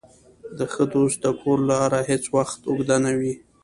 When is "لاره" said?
1.69-1.99